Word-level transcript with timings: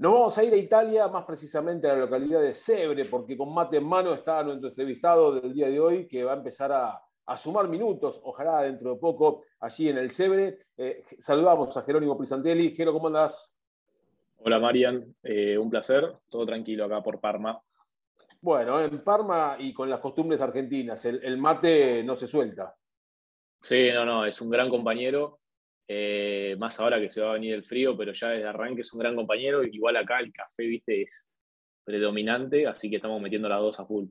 Nos 0.00 0.14
vamos 0.14 0.38
a 0.38 0.44
ir 0.44 0.54
a 0.54 0.56
Italia, 0.56 1.08
más 1.08 1.26
precisamente 1.26 1.86
a 1.86 1.92
la 1.92 1.98
localidad 1.98 2.40
de 2.40 2.54
Sebre, 2.54 3.04
porque 3.04 3.36
con 3.36 3.52
mate 3.52 3.76
en 3.76 3.84
mano 3.84 4.14
está 4.14 4.42
nuestro 4.42 4.70
entrevistado 4.70 5.38
del 5.38 5.52
día 5.52 5.68
de 5.68 5.78
hoy, 5.78 6.08
que 6.08 6.24
va 6.24 6.32
a 6.32 6.36
empezar 6.36 6.72
a, 6.72 7.36
sumar 7.36 7.68
minutos, 7.68 8.18
ojalá 8.24 8.62
dentro 8.62 8.94
de 8.94 8.98
poco, 8.98 9.42
allí 9.60 9.90
en 9.90 9.98
el 9.98 10.10
Sebre. 10.10 10.56
Eh, 10.78 11.04
saludamos 11.18 11.76
a 11.76 11.82
Jerónimo 11.82 12.16
Prisantelli. 12.16 12.70
Jero, 12.70 12.94
¿cómo 12.94 13.08
andás? 13.08 13.54
Hola 14.38 14.58
Marian, 14.58 15.14
eh, 15.22 15.58
un 15.58 15.68
placer, 15.68 16.16
todo 16.30 16.46
tranquilo 16.46 16.86
acá 16.86 17.02
por 17.02 17.20
Parma. 17.20 17.60
Bueno, 18.40 18.80
en 18.80 19.04
Parma 19.04 19.56
y 19.58 19.74
con 19.74 19.90
las 19.90 20.00
costumbres 20.00 20.40
argentinas, 20.40 21.04
el, 21.04 21.36
mate 21.36 22.02
no 22.02 22.16
se 22.16 22.26
suelta. 22.26 22.74
Sí, 23.60 23.90
no, 23.92 24.06
no, 24.06 24.24
es 24.24 24.40
un 24.40 24.48
gran 24.48 24.70
compañero, 24.70 25.39
eh, 25.92 26.54
más 26.56 26.78
ahora 26.78 27.00
que 27.00 27.10
se 27.10 27.20
va 27.20 27.30
a 27.30 27.32
venir 27.32 27.52
el 27.52 27.64
frío, 27.64 27.96
pero 27.96 28.12
ya 28.12 28.28
desde 28.28 28.46
arranque 28.46 28.82
es 28.82 28.92
un 28.92 29.00
gran 29.00 29.16
compañero. 29.16 29.64
Igual 29.64 29.96
acá 29.96 30.20
el 30.20 30.32
café, 30.32 30.62
viste, 30.62 31.02
es 31.02 31.26
predominante, 31.82 32.64
así 32.68 32.88
que 32.88 32.96
estamos 32.96 33.20
metiendo 33.20 33.48
las 33.48 33.58
dos 33.58 33.80
a 33.80 33.84
full. 33.84 34.06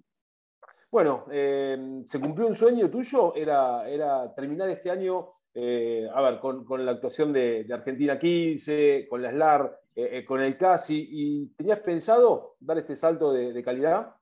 Bueno, 0.92 1.28
eh, 1.32 2.04
¿se 2.06 2.20
cumplió 2.20 2.48
un 2.48 2.56
sueño 2.56 2.90
tuyo? 2.90 3.34
Era, 3.34 3.90
era 3.90 4.36
terminar 4.36 4.70
este 4.70 4.92
año, 4.92 5.30
eh, 5.54 6.06
a 6.14 6.22
ver, 6.22 6.40
con, 6.40 6.86
la 6.86 6.92
actuación 6.92 7.32
de, 7.32 7.66
Argentina 7.72 8.20
15, 8.20 9.08
con 9.10 9.22
la 9.22 9.32
SLAR, 9.32 9.80
con 10.28 10.42
el 10.42 10.58
CASI, 10.58 11.08
y 11.10 11.48
¿tenías 11.56 11.80
pensado 11.80 12.56
dar 12.60 12.78
este 12.78 12.98
salto 12.98 13.32
de 13.32 13.64
calidad? 13.64 14.19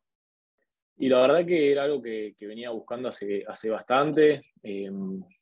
Y 1.00 1.09
la 1.09 1.20
verdad 1.20 1.45
que 1.45 1.72
era 1.72 1.84
algo 1.84 2.02
que, 2.02 2.36
venía 2.40 2.72
buscando 2.72 3.09
hace, 3.09 3.44
hace 3.48 3.70
bastante. 3.70 4.45
Eh, 4.64 4.92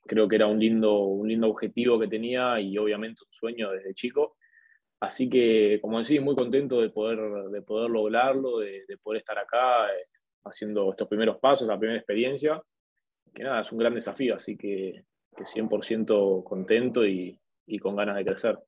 creo 0.06 0.28
que 0.28 0.36
era 0.36 0.48
un 0.48 0.60
lindo, 0.60 1.00
un 1.00 1.30
lindo 1.30 1.48
objetivo 1.50 1.98
que 1.98 2.10
tenía 2.10 2.60
y 2.60 2.78
obviamente 2.78 3.22
un 3.26 3.32
sueño 3.32 3.72
desde 3.72 3.94
chico. 3.94 4.36
Así 5.00 5.30
que, 5.30 5.80
como 5.82 6.00
decís, 6.00 6.22
muy 6.22 6.36
contento 6.36 6.82
de 6.82 6.90
poder, 6.90 7.20
de 7.52 7.62
poder 7.62 7.90
lograrlo, 7.90 8.60
de, 8.60 8.86
poder 9.02 9.20
estar 9.20 9.38
acá 9.38 9.88
eh, 9.88 10.08
haciendo 10.44 10.92
estos 10.92 11.08
primeros 11.08 11.38
pasos, 11.38 11.68
la 11.68 11.80
primera 11.80 12.00
experiencia. 12.00 12.62
Que 13.34 13.44
nada, 13.44 13.62
es 13.62 13.72
un 13.72 13.78
gran 13.78 13.96
desafío, 13.96 14.36
así 14.36 14.58
que, 14.58 15.06
que 15.36 15.44
100% 15.44 16.44
contento 16.44 17.06
y, 17.06 17.40
y, 17.66 17.80
con 17.80 17.96
ganas 17.96 18.18
de 18.18 18.26
crecer. 18.26 18.60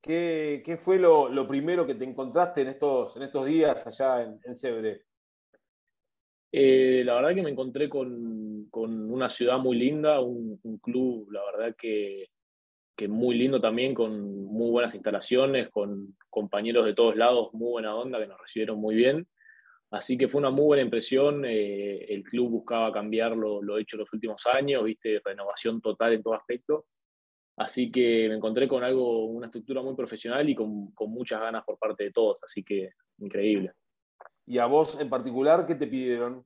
¿Qué, 0.00 0.62
qué 0.64 0.76
fue 0.76 0.98
lo, 0.98 1.28
lo, 1.28 1.46
primero 1.46 1.86
que 1.86 1.96
te 1.96 2.04
encontraste 2.04 2.62
en 2.62 2.68
estos, 2.68 3.16
en 3.16 3.22
estos 3.22 3.46
días 3.46 3.86
allá 3.86 4.22
en, 4.22 4.40
en 4.44 4.54
Sebre? 4.54 5.02
Eh, 6.52 7.02
la 7.04 7.14
verdad 7.16 7.34
que 7.34 7.42
me 7.42 7.50
encontré 7.50 7.88
con, 7.88 8.68
una 8.72 9.30
ciudad 9.30 9.58
muy 9.58 9.76
linda, 9.76 10.20
un, 10.20 10.58
club, 10.82 11.30
la 11.30 11.40
verdad 11.44 11.76
que, 11.78 12.28
que, 12.96 13.08
muy 13.08 13.36
lindo 13.36 13.60
también, 13.60 13.94
con 13.94 14.44
muy 14.44 14.70
buenas 14.70 14.94
instalaciones, 14.94 15.70
con 15.70 16.16
compañeros 16.30 16.86
de 16.86 16.94
todos 16.94 17.16
lados, 17.16 17.52
muy 17.52 17.70
buena 17.70 17.94
onda, 17.94 18.18
que 18.18 18.26
nos 18.26 18.40
recibieron 18.40 18.78
muy 18.78 18.94
bien. 18.94 19.26
Así 19.90 20.18
que 20.18 20.28
fue 20.28 20.40
una 20.40 20.50
muy 20.50 20.64
buena 20.64 20.82
impresión. 20.82 21.44
Eh, 21.44 22.12
el 22.12 22.22
club 22.24 22.50
buscaba 22.50 22.92
cambiar 22.92 23.36
lo, 23.36 23.62
lo, 23.62 23.78
hecho 23.78 23.96
los 23.96 24.12
últimos 24.12 24.44
años, 24.46 24.84
viste, 24.84 25.20
renovación 25.24 25.80
total 25.80 26.14
en 26.14 26.22
todo 26.22 26.34
aspecto. 26.34 26.86
Así 27.56 27.90
que 27.90 28.28
me 28.28 28.34
encontré 28.34 28.68
con 28.68 28.84
algo, 28.84 29.26
una 29.26 29.46
estructura 29.46 29.80
muy 29.82 29.94
profesional 29.94 30.48
y 30.48 30.54
con, 30.54 30.92
con 30.92 31.10
muchas 31.10 31.40
ganas 31.40 31.64
por 31.64 31.78
parte 31.78 32.04
de 32.04 32.12
todos. 32.12 32.42
Así 32.42 32.62
que 32.62 32.90
increíble. 33.18 33.72
¿Y 34.46 34.58
a 34.58 34.66
vos 34.66 34.98
en 35.00 35.10
particular 35.10 35.66
qué 35.66 35.74
te 35.74 35.86
pidieron? 35.86 36.44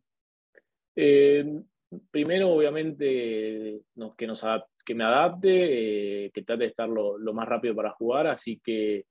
Eh, 0.96 1.62
primero, 2.10 2.50
obviamente, 2.50 3.82
que, 4.16 4.26
nos, 4.26 4.44
que 4.84 4.94
me 4.94 5.04
adapte, 5.04 6.26
eh, 6.26 6.30
que 6.32 6.42
trate 6.42 6.64
de 6.64 6.70
estar 6.70 6.88
lo, 6.88 7.18
más 7.32 7.48
rápido 7.48 7.74
para 7.74 7.92
jugar, 7.92 8.26
así 8.26 8.60
que 8.60 9.06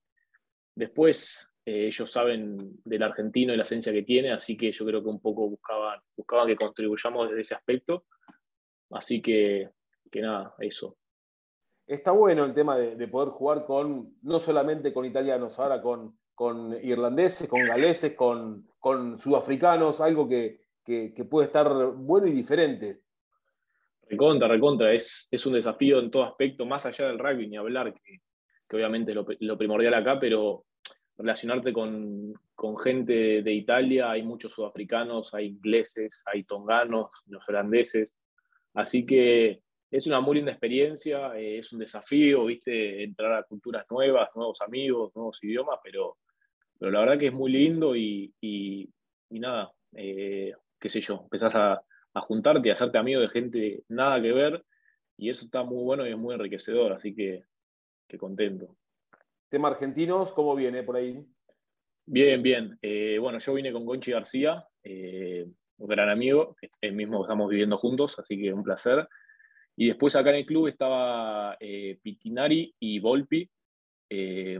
después 0.75 1.49
eh, 1.65 1.87
ellos 1.87 2.11
saben 2.11 2.79
del 2.83 3.03
argentino 3.03 3.53
y 3.53 3.57
la 3.57 3.63
esencia 3.63 3.93
que 3.93 4.03
tiene, 4.03 4.31
así 4.31 4.57
que 4.57 4.71
yo 4.71 4.85
creo 4.85 5.03
que 5.03 5.09
un 5.09 5.21
poco 5.21 5.49
buscaban, 5.49 5.99
buscaban 6.15 6.47
que 6.47 6.55
contribuyamos 6.55 7.29
desde 7.29 7.41
ese 7.41 7.55
aspecto, 7.55 8.05
así 8.91 9.21
que, 9.21 9.69
que 10.11 10.21
nada, 10.21 10.55
eso. 10.59 10.98
Está 11.89 12.11
bueno 12.11 12.45
el 12.45 12.53
tema 12.53 12.77
de, 12.77 12.95
de 12.95 13.07
poder 13.07 13.29
jugar 13.29 13.65
con, 13.65 14.13
no 14.21 14.39
solamente 14.39 14.93
con 14.93 15.05
italianos, 15.05 15.57
ahora 15.57 15.81
con, 15.81 16.15
con 16.39 16.73
irlandeses, 16.81 17.49
con 17.49 17.65
galeses, 17.65 18.13
con, 18.15 18.65
con 18.79 19.19
sudafricanos, 19.19 19.99
algo 19.99 20.25
que, 20.25 20.61
puede 21.29 21.47
estar 21.47 21.67
bueno 21.97 22.27
y 22.27 22.31
diferente. 22.31 23.01
Recontra, 24.07 24.47
recontra, 24.47 24.93
es, 24.93 25.27
un 25.45 25.51
desafío 25.51 25.99
en 25.99 26.09
todo 26.09 26.23
aspecto, 26.23 26.65
más 26.65 26.85
allá 26.85 27.07
del 27.07 27.19
rugby, 27.19 27.49
ni 27.49 27.57
hablar, 27.57 27.93
que, 27.93 28.21
obviamente 28.73 29.11
es 29.11 29.17
lo, 29.41 29.57
primordial 29.57 29.95
acá, 29.95 30.17
pero 30.17 30.63
relacionarte 31.17 31.73
con, 31.73 32.33
gente 32.81 33.41
de 33.41 33.53
Italia, 33.53 34.11
hay 34.11 34.23
muchos 34.23 34.53
sudafricanos, 34.53 35.33
hay 35.33 35.47
ingleses, 35.47 36.23
hay 36.31 36.45
tonganos, 36.45 37.09
los 37.25 37.49
holandeses, 37.49 38.15
así 38.75 39.05
que 39.05 39.61
es 39.91 40.07
una 40.07 40.21
muy 40.21 40.35
linda 40.35 40.51
experiencia, 40.51 41.37
eh, 41.37 41.59
es 41.59 41.73
un 41.73 41.79
desafío, 41.79 42.45
viste, 42.45 43.03
entrar 43.03 43.33
a 43.33 43.43
culturas 43.43 43.85
nuevas, 43.89 44.29
nuevos 44.35 44.61
amigos, 44.61 45.15
nuevos 45.15 45.43
idiomas, 45.43 45.79
pero 45.83 46.17
pero 46.79 46.91
la 46.91 47.01
verdad 47.01 47.19
que 47.19 47.27
es 47.27 47.33
muy 47.33 47.51
lindo 47.51 47.95
y, 47.95 48.33
nada, 49.29 49.71
eh, 49.95 50.53
qué 50.79 50.89
sé 50.89 51.01
yo, 51.01 51.21
empezás 51.23 51.53
a, 51.55 51.83
juntarte 52.21 52.67
y 52.67 52.71
a 52.71 52.73
hacerte 52.73 52.97
amigo 52.97 53.21
de 53.21 53.29
gente 53.29 53.83
nada 53.87 54.21
que 54.21 54.33
ver 54.33 54.65
y 55.15 55.29
eso 55.29 55.45
está 55.45 55.63
muy 55.63 55.81
bueno 55.85 56.05
y 56.05 56.11
es 56.11 56.17
muy 56.17 56.35
enriquecedor, 56.35 56.91
así 56.91 57.15
que, 57.15 57.45
contento. 58.17 58.75
Tema 59.47 59.69
argentinos, 59.69 60.33
¿cómo 60.33 60.53
viene 60.53 60.83
por 60.83 60.97
ahí? 60.97 61.25
Bien, 62.05 62.41
bien. 62.41 62.77
Eh, 62.81 63.17
bueno, 63.21 63.39
yo 63.39 63.53
vine 63.53 63.71
con 63.71 63.85
Gonchi 63.85 64.11
García, 64.11 64.65
un 64.83 65.87
gran 65.87 66.09
amigo, 66.09 66.57
el 66.81 66.93
mismo 66.93 67.19
que 67.19 67.23
estamos 67.23 67.49
viviendo 67.49 67.77
juntos, 67.77 68.19
así 68.19 68.37
que 68.37 68.51
un 68.51 68.63
placer. 68.63 69.07
Y 69.79 69.87
después 69.87 70.13
acá 70.15 70.31
en 70.31 70.35
el 70.35 70.45
club 70.45 70.67
estaba 70.67 71.57
Pitinari 71.57 72.75
y 72.79 72.99
Volpi, 72.99 73.49
eh, 74.09 74.59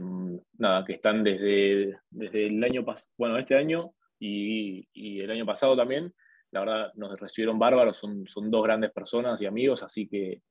nada, 0.58 0.84
que 0.84 0.94
están 0.94 1.24
desde, 1.24 1.98
desde 2.08 2.46
el 2.46 2.62
año 2.62 2.84
pasado, 2.84 3.12
bueno, 3.18 3.36
este 3.36 3.56
año 3.56 3.92
y, 4.18 4.88
y, 4.92 5.20
el 5.20 5.30
año 5.30 5.44
pasado 5.44 5.76
también. 5.76 6.14
La 6.52 6.60
verdad, 6.60 6.92
nos 6.94 7.18
recibieron 7.18 7.58
bárbaros, 7.58 7.98
son, 7.98 8.26
son 8.26 8.50
dos 8.50 8.62
grandes 8.62 8.92
personas 8.92 9.40
y 9.42 9.46
amigos, 9.46 9.82
así 9.82 10.08
que, 10.08 10.42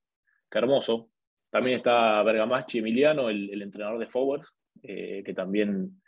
hermoso. 0.52 1.10
También 1.50 1.78
está 1.78 2.22
Bergamaschi 2.24 2.80
Emiliano, 2.80 3.30
el, 3.30 3.50
el 3.50 3.62
entrenador 3.62 4.00
de 4.00 4.08
Forwards, 4.08 4.56
eh, 4.84 5.24
que 5.26 5.34
también 5.34 6.00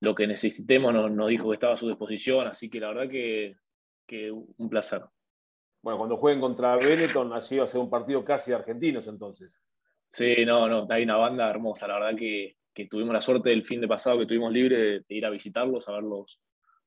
lo 0.00 0.14
que 0.14 0.26
necesitemos 0.26 0.92
nos, 0.92 1.10
nos, 1.10 1.28
dijo 1.28 1.48
que 1.48 1.54
estaba 1.54 1.74
a 1.74 1.78
su 1.78 1.88
disposición, 1.88 2.46
así 2.46 2.68
que 2.68 2.80
la 2.80 2.88
verdad 2.88 3.08
que, 3.08 3.56
que 4.06 4.30
un 4.30 4.68
placer. 4.68 5.02
Bueno, 5.86 5.98
cuando 5.98 6.16
jueguen 6.16 6.40
contra 6.40 6.74
Benetton, 6.74 7.32
allí 7.32 7.58
va 7.58 7.62
a 7.62 7.68
ser 7.68 7.80
un 7.80 7.88
partido 7.88 8.24
casi 8.24 8.50
de 8.50 8.56
argentinos 8.56 9.06
entonces. 9.06 9.62
Sí, 10.10 10.44
no, 10.44 10.66
no, 10.66 10.84
hay 10.90 11.04
una 11.04 11.16
banda 11.16 11.48
hermosa. 11.48 11.86
La 11.86 12.00
verdad 12.00 12.18
que, 12.18 12.56
tuvimos 12.90 13.14
la 13.14 13.20
suerte 13.20 13.52
el 13.52 13.62
fin 13.62 13.80
de 13.80 13.86
pasado 13.86 14.18
que 14.18 14.26
tuvimos 14.26 14.52
libre 14.52 14.76
de, 14.76 15.04
ir 15.10 15.24
a 15.24 15.30
visitarlos, 15.30 15.88
a 15.88 15.92
verlos, 15.92 16.40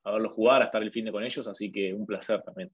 a 0.04 0.12
verlos 0.12 0.34
jugar, 0.34 0.62
a 0.62 0.66
estar 0.66 0.84
el 0.84 0.92
fin 0.92 1.06
de 1.06 1.14
con 1.14 1.24
ellos, 1.24 1.48
así 1.48 1.72
que 1.72 1.94
un 1.94 2.06
placer 2.06 2.42
también. 2.42 2.74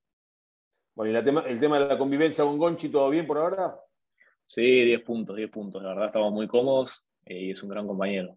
Bueno, 0.96 1.20
¿y 1.20 1.24
tema, 1.24 1.42
el 1.42 1.60
tema 1.60 1.78
de 1.78 1.90
la 1.90 1.98
convivencia 2.00 2.44
con 2.44 2.58
Gonchi, 2.58 2.90
todo 2.90 3.08
bien 3.12 3.28
por 3.28 3.38
ahora? 3.38 3.80
Sí, 4.48 4.64
10 4.64 5.04
puntos, 5.04 5.36
10 5.36 5.52
puntos. 5.52 5.84
La 5.84 5.90
verdad 5.90 6.08
estamos 6.08 6.34
muy 6.34 6.48
cómodos 6.48 7.06
eh, 7.24 7.40
y 7.40 7.52
es 7.52 7.62
un 7.62 7.70
gran 7.70 7.86
compañero. 7.86 8.36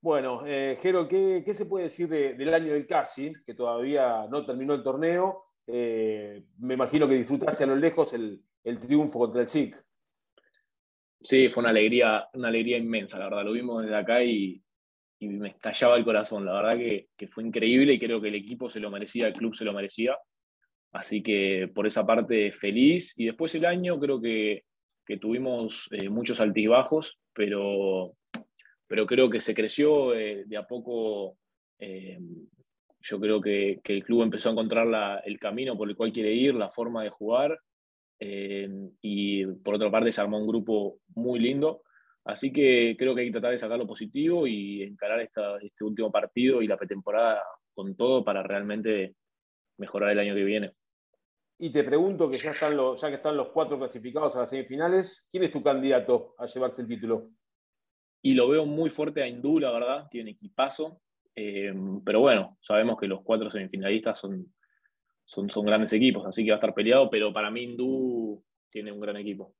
Bueno, 0.00 0.46
eh, 0.46 0.78
Jero, 0.80 1.08
¿qué, 1.08 1.42
se 1.52 1.66
puede 1.66 1.86
decir 1.86 2.08
del 2.08 2.54
año 2.54 2.72
del 2.72 2.86
Casi, 2.86 3.32
que 3.44 3.54
todavía 3.54 4.28
no 4.30 4.46
terminó 4.46 4.74
el 4.74 4.84
torneo? 4.84 5.47
Eh, 5.70 6.42
me 6.58 6.74
imagino 6.74 7.06
que 7.06 7.14
disfrutaste 7.14 7.64
a 7.64 7.66
lo 7.66 7.76
lejos 7.76 8.14
el, 8.14 8.42
el 8.64 8.78
triunfo 8.78 9.18
contra 9.18 9.42
el 9.42 9.48
SIC. 9.48 9.76
Sí, 11.20 11.48
fue 11.48 11.62
una 11.62 11.70
alegría, 11.70 12.28
una 12.34 12.48
alegría 12.48 12.78
inmensa, 12.78 13.18
la 13.18 13.24
verdad. 13.24 13.44
Lo 13.44 13.52
vimos 13.52 13.82
desde 13.82 13.96
acá 13.96 14.22
y, 14.22 14.62
me 15.20 15.48
estallaba 15.48 15.96
el 15.96 16.04
corazón. 16.04 16.44
La 16.46 16.52
verdad 16.52 16.78
que, 16.78 17.28
fue 17.28 17.42
increíble 17.42 17.94
y 17.94 17.98
creo 17.98 18.20
que 18.20 18.28
el 18.28 18.36
equipo 18.36 18.70
se 18.70 18.78
lo 18.78 18.90
merecía, 18.90 19.26
el 19.26 19.34
club 19.34 19.54
se 19.54 19.64
lo 19.64 19.72
merecía. 19.72 20.16
Así 20.92 21.22
que 21.22 21.70
por 21.74 21.86
esa 21.86 22.06
parte 22.06 22.52
feliz. 22.52 23.14
Y 23.16 23.26
después 23.26 23.54
el 23.54 23.64
año 23.64 23.98
creo 23.98 24.20
que, 24.20 24.64
tuvimos 25.20 25.88
eh, 25.90 26.08
muchos 26.08 26.38
altibajos, 26.38 27.18
pero, 27.32 28.14
pero 28.86 29.06
creo 29.06 29.30
que 29.30 29.40
se 29.40 29.54
creció 29.54 30.14
eh, 30.14 30.44
de 30.46 30.56
a 30.56 30.66
poco. 30.66 31.36
Yo 33.08 33.18
creo 33.18 33.40
que, 33.40 33.80
el 33.84 34.04
club 34.04 34.22
empezó 34.22 34.48
a 34.48 34.52
encontrar 34.52 35.22
el 35.24 35.38
camino 35.38 35.76
por 35.76 35.88
el 35.88 35.96
cual 35.96 36.12
quiere 36.12 36.32
ir, 36.32 36.54
la 36.54 36.70
forma 36.70 37.02
de 37.02 37.10
jugar 37.10 37.58
eh, 38.20 38.68
y 39.00 39.46
por 39.46 39.76
otra 39.76 39.90
parte 39.90 40.12
se 40.12 40.20
armó 40.20 40.38
un 40.38 40.46
grupo 40.46 40.98
muy 41.14 41.38
lindo. 41.38 41.82
Así 42.24 42.52
que 42.52 42.94
creo 42.98 43.14
que 43.14 43.22
hay 43.22 43.28
que 43.28 43.32
tratar 43.32 43.52
de 43.52 43.58
sacar 43.58 43.78
lo 43.78 43.86
positivo 43.86 44.46
y 44.46 44.82
encarar 44.82 45.20
este 45.20 45.84
último 45.84 46.12
partido 46.12 46.60
y 46.60 46.66
la 46.66 46.76
pretemporada 46.76 47.42
con 47.72 47.96
todo 47.96 48.24
para 48.24 48.42
realmente 48.42 49.14
mejorar 49.78 50.10
el 50.10 50.18
año 50.18 50.34
que 50.34 50.44
viene. 50.44 50.72
Y 51.58 51.72
te 51.72 51.82
pregunto 51.82 52.30
que 52.30 52.38
ya, 52.38 52.52
están 52.52 52.76
los, 52.76 53.00
ya 53.00 53.08
que 53.08 53.14
están 53.14 53.36
los 53.36 53.48
cuatro 53.48 53.78
clasificados 53.78 54.36
a 54.36 54.40
las 54.40 54.50
semifinales, 54.50 55.28
¿quién 55.30 55.44
es 55.44 55.50
tu 55.50 55.62
candidato 55.62 56.34
a 56.38 56.46
llevarse 56.46 56.82
el 56.82 56.88
título? 56.88 57.30
Y 58.22 58.34
lo 58.34 58.48
veo 58.48 58.66
muy 58.66 58.90
fuerte 58.90 59.22
a 59.22 59.26
Hindú, 59.26 59.58
la 59.58 59.70
verdad, 59.70 60.08
tiene 60.10 60.32
equipazo. 60.32 61.00
Eh, 61.34 61.72
pero 62.04 62.20
bueno, 62.20 62.56
sabemos 62.60 62.98
que 62.98 63.06
los 63.06 63.22
cuatro 63.22 63.50
semifinalistas 63.50 64.18
son, 64.18 64.52
son, 65.24 65.50
son 65.50 65.64
grandes 65.64 65.92
equipos, 65.92 66.26
así 66.26 66.44
que 66.44 66.50
va 66.50 66.56
a 66.56 66.58
estar 66.58 66.74
peleado, 66.74 67.08
pero 67.10 67.32
para 67.32 67.50
mí 67.50 67.62
Hindú 67.62 68.42
tiene 68.70 68.92
un 68.92 69.00
gran 69.00 69.16
equipo. 69.16 69.54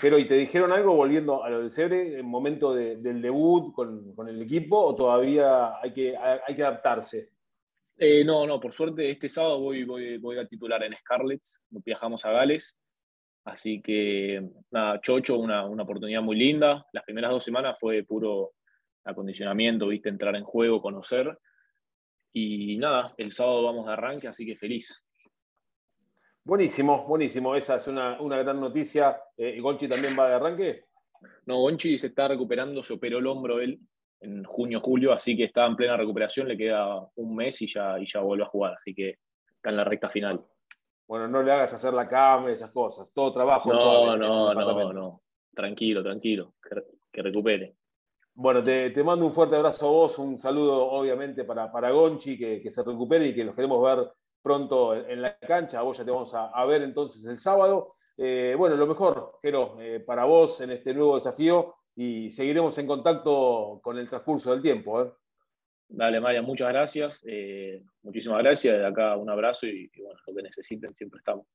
Pero, 0.00 0.18
¿y 0.18 0.26
te 0.26 0.34
dijeron 0.34 0.72
algo 0.72 0.96
volviendo 0.96 1.44
a 1.44 1.50
lo 1.50 1.60
del 1.60 1.70
Cebre 1.70 2.18
en 2.18 2.26
momento 2.26 2.74
del 2.74 3.22
debut 3.22 3.72
con, 3.72 4.12
con, 4.14 4.28
el 4.28 4.42
equipo 4.42 4.76
o 4.76 4.96
todavía 4.96 5.80
hay 5.80 5.92
que, 5.92 6.16
hay 6.16 6.56
que 6.56 6.62
adaptarse? 6.62 7.30
Eh, 7.96 8.24
no, 8.24 8.44
no, 8.44 8.58
por 8.58 8.72
suerte 8.72 9.08
este 9.10 9.28
sábado 9.28 9.60
voy, 9.60 9.84
voy, 9.84 10.18
voy 10.18 10.38
a 10.38 10.48
titular 10.48 10.82
en 10.82 10.96
Scarlets, 10.96 11.62
viajamos 11.70 12.24
a 12.24 12.32
Gales, 12.32 12.76
así 13.44 13.80
que 13.80 14.42
nada, 14.72 15.00
Chocho, 15.00 15.38
una, 15.38 15.66
una 15.66 15.84
oportunidad 15.84 16.20
muy 16.20 16.36
linda. 16.36 16.84
Las 16.92 17.04
primeras 17.04 17.30
dos 17.30 17.44
semanas 17.44 17.78
fue 17.78 18.02
puro 18.02 18.54
acondicionamiento, 19.04 19.88
viste, 19.88 20.08
entrar 20.08 20.36
en 20.36 20.44
juego, 20.44 20.82
conocer. 20.82 21.38
Y 22.32 22.78
nada, 22.78 23.14
el 23.16 23.32
sábado 23.32 23.64
vamos 23.64 23.86
de 23.86 23.92
arranque, 23.92 24.28
así 24.28 24.46
que 24.46 24.56
feliz. 24.56 25.04
Buenísimo, 26.44 27.06
buenísimo. 27.06 27.54
Esa 27.54 27.76
es 27.76 27.86
una, 27.86 28.16
gran 28.18 28.60
noticia. 28.60 29.20
Eh, 29.36 29.60
¿Gonchi 29.60 29.88
también 29.88 30.18
va 30.18 30.28
de 30.28 30.34
arranque? 30.34 30.84
No, 31.46 31.60
Gonchi 31.60 31.98
se 31.98 32.08
está 32.08 32.28
recuperando, 32.28 32.82
se 32.82 32.94
operó 32.94 33.18
el 33.18 33.26
hombro 33.26 33.60
él 33.60 33.78
en 34.22 34.44
junio, 34.44 34.80
julio, 34.80 35.12
así 35.12 35.36
que 35.36 35.44
está 35.44 35.66
en 35.66 35.76
plena 35.76 35.96
recuperación, 35.96 36.46
le 36.48 36.56
queda 36.56 37.08
un 37.16 37.34
mes 37.34 37.60
y 37.62 37.66
ya, 37.66 37.98
y 37.98 38.06
ya 38.06 38.20
vuelve 38.20 38.44
a 38.44 38.48
jugar, 38.48 38.74
así 38.74 38.94
que 38.94 39.18
está 39.56 39.70
en 39.70 39.76
la 39.76 39.84
recta 39.84 40.08
final. 40.08 40.44
Bueno, 41.06 41.28
no 41.28 41.42
le 41.42 41.52
hagas 41.52 41.74
hacer 41.74 41.92
la 41.92 42.08
cama, 42.08 42.50
esas 42.50 42.70
cosas, 42.70 43.12
todo 43.12 43.32
trabajo. 43.32 43.72
No, 43.72 44.16
no, 44.16 44.54
no, 44.54 44.92
no, 44.92 45.22
tranquilo, 45.52 46.02
tranquilo, 46.02 46.54
que, 47.12 47.22
recupere. 47.22 47.76
Bueno, 48.34 48.64
te, 48.64 49.04
mando 49.04 49.26
un 49.26 49.32
fuerte 49.32 49.56
abrazo 49.56 49.86
a 49.86 49.90
vos, 49.90 50.18
un 50.18 50.38
saludo 50.38 50.86
obviamente 50.86 51.44
para, 51.44 51.70
para 51.70 51.90
Gonchi, 51.90 52.38
que, 52.38 52.60
que 52.62 52.70
se 52.70 52.82
recupere 52.82 53.26
y 53.26 53.34
que 53.34 53.44
los 53.44 53.54
queremos 53.54 53.82
ver 53.82 54.10
pronto 54.42 54.94
en 54.94 55.22
la 55.22 55.38
cancha. 55.38 55.82
vos 55.82 55.98
ya 55.98 56.04
te 56.04 56.10
vamos 56.10 56.32
a, 56.34 56.64
ver 56.64 56.82
entonces 56.82 57.24
el 57.26 57.36
sábado. 57.36 57.92
Eh, 58.16 58.54
bueno, 58.58 58.76
lo 58.76 58.86
mejor, 58.86 59.38
Jero, 59.42 59.80
eh, 59.80 60.00
para 60.00 60.24
vos 60.24 60.60
en 60.60 60.70
este 60.70 60.94
nuevo 60.94 61.14
desafío 61.14 61.74
y 61.94 62.30
seguiremos 62.30 62.76
en 62.78 62.86
contacto 62.86 63.80
con 63.82 63.98
el 63.98 64.08
transcurso 64.08 64.50
del 64.50 64.62
tiempo. 64.62 65.02
¿eh? 65.02 65.12
Dale, 65.88 66.20
María, 66.20 66.42
muchas 66.42 66.68
gracias. 66.68 67.24
muchísimas 68.02 68.38
gracias. 68.38 68.78
De 68.78 68.86
acá 68.86 69.16
un 69.16 69.28
abrazo 69.28 69.66
y, 69.66 69.90
y 69.92 70.00
bueno, 70.00 70.18
lo 70.26 70.34
que 70.34 70.42
necesiten 70.42 70.94
siempre 70.94 71.18
estamos. 71.18 71.46